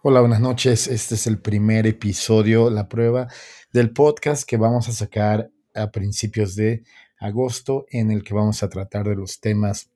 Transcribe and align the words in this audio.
Hola, 0.00 0.20
buenas 0.20 0.38
noches. 0.38 0.86
Este 0.86 1.16
es 1.16 1.26
el 1.26 1.40
primer 1.40 1.84
episodio, 1.84 2.70
la 2.70 2.88
prueba 2.88 3.26
del 3.72 3.92
podcast 3.92 4.48
que 4.48 4.56
vamos 4.56 4.88
a 4.88 4.92
sacar 4.92 5.50
a 5.74 5.90
principios 5.90 6.54
de 6.54 6.84
agosto, 7.18 7.84
en 7.90 8.12
el 8.12 8.22
que 8.22 8.32
vamos 8.32 8.62
a 8.62 8.68
tratar 8.68 9.08
de 9.08 9.16
los 9.16 9.40
temas 9.40 9.90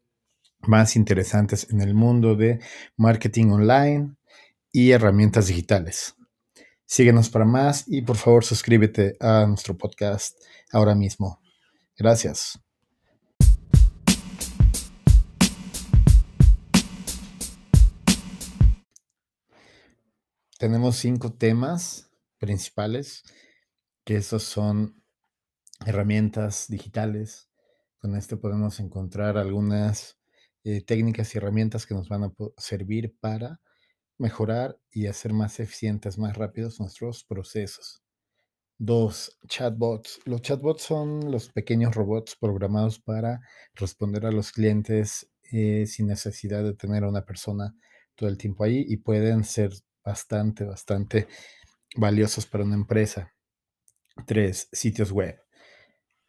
más 0.63 0.97
interesantes 0.97 1.69
en 1.71 1.81
el 1.81 1.95
mundo 1.95 2.35
de 2.35 2.59
marketing 2.97 3.51
online 3.51 4.17
y 4.73 4.91
herramientas 4.91 5.47
digitales. 5.47 6.17
Síguenos 6.85 7.31
para 7.31 7.45
más 7.45 7.85
y 7.87 8.03
por 8.03 8.17
favor 8.17 8.45
suscríbete 8.45 9.17
a 9.21 9.47
nuestro 9.47 9.79
podcast 9.79 10.37
ahora 10.73 10.97
mismo. 10.97 11.41
Gracias. 11.97 12.59
Tenemos 20.63 20.95
cinco 20.95 21.33
temas 21.33 22.09
principales, 22.39 23.25
que 24.05 24.15
esos 24.15 24.45
son 24.45 25.03
herramientas 25.85 26.67
digitales. 26.69 27.51
Con 27.99 28.15
esto 28.15 28.39
podemos 28.39 28.79
encontrar 28.79 29.39
algunas 29.39 30.21
eh, 30.63 30.81
técnicas 30.81 31.35
y 31.35 31.39
herramientas 31.39 31.85
que 31.85 31.95
nos 31.95 32.09
van 32.09 32.23
a 32.23 32.33
servir 32.59 33.13
para 33.19 33.61
mejorar 34.19 34.79
y 34.93 35.09
hacer 35.09 35.33
más 35.33 35.59
eficientes, 35.59 36.17
más 36.17 36.37
rápidos 36.37 36.79
nuestros 36.79 37.25
procesos. 37.25 38.05
Dos, 38.79 39.41
chatbots. 39.49 40.21
Los 40.27 40.43
chatbots 40.43 40.85
son 40.85 41.33
los 41.33 41.49
pequeños 41.49 41.93
robots 41.97 42.37
programados 42.37 43.01
para 43.01 43.41
responder 43.75 44.27
a 44.27 44.31
los 44.31 44.53
clientes 44.53 45.29
eh, 45.51 45.89
sin 45.89 46.07
necesidad 46.07 46.63
de 46.63 46.75
tener 46.75 47.03
a 47.03 47.09
una 47.09 47.25
persona 47.25 47.75
todo 48.15 48.29
el 48.29 48.39
tiempo 48.39 48.63
ahí 48.63 48.85
y 48.87 48.99
pueden 48.99 49.43
ser 49.43 49.73
bastante, 50.05 50.65
bastante 50.65 51.29
valiosos 51.97 52.47
para 52.47 52.65
una 52.65 52.75
empresa. 52.75 53.33
Tres, 54.27 54.69
sitios 54.73 55.13
web. 55.13 55.41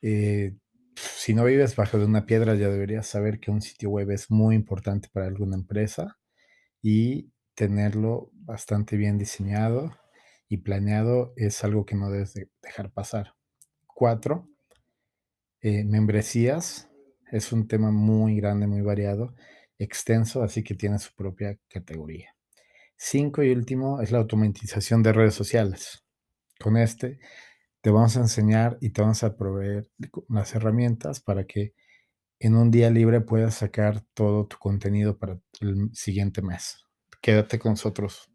Eh, 0.01 0.55
si 0.95 1.33
no 1.33 1.43
vives 1.43 1.75
bajo 1.75 1.97
de 1.97 2.05
una 2.05 2.25
piedra, 2.25 2.55
ya 2.55 2.69
deberías 2.69 3.07
saber 3.07 3.39
que 3.39 3.51
un 3.51 3.61
sitio 3.61 3.89
web 3.89 4.11
es 4.11 4.29
muy 4.29 4.55
importante 4.55 5.09
para 5.11 5.27
alguna 5.27 5.55
empresa 5.55 6.17
y 6.81 7.31
tenerlo 7.55 8.29
bastante 8.33 8.97
bien 8.97 9.17
diseñado 9.17 9.91
y 10.47 10.57
planeado 10.57 11.33
es 11.35 11.63
algo 11.63 11.85
que 11.85 11.95
no 11.95 12.09
debes 12.09 12.33
dejar 12.61 12.91
pasar. 12.91 13.33
Cuatro, 13.87 14.49
eh, 15.61 15.83
membresías. 15.85 16.89
Es 17.31 17.51
un 17.51 17.67
tema 17.67 17.91
muy 17.91 18.35
grande, 18.35 18.67
muy 18.67 18.81
variado, 18.81 19.33
extenso, 19.79 20.43
así 20.43 20.63
que 20.63 20.75
tiene 20.75 20.99
su 20.99 21.15
propia 21.15 21.57
categoría. 21.67 22.35
Cinco 23.05 23.43
y 23.43 23.51
último 23.51 23.99
es 23.99 24.11
la 24.11 24.19
automatización 24.19 25.03
de 25.03 25.11
redes 25.11 25.33
sociales. 25.33 26.05
Con 26.57 26.77
este 26.77 27.19
te 27.81 27.89
vamos 27.89 28.15
a 28.15 28.21
enseñar 28.21 28.77
y 28.79 28.91
te 28.91 29.01
vamos 29.01 29.25
a 29.25 29.35
proveer 29.35 29.89
las 30.29 30.55
herramientas 30.55 31.19
para 31.19 31.43
que 31.43 31.73
en 32.39 32.55
un 32.55 32.71
día 32.71 32.89
libre 32.89 33.19
puedas 33.19 33.55
sacar 33.55 34.05
todo 34.13 34.47
tu 34.47 34.57
contenido 34.57 35.17
para 35.17 35.37
el 35.59 35.89
siguiente 35.91 36.41
mes. 36.41 36.77
Quédate 37.21 37.59
con 37.59 37.73
nosotros. 37.73 38.32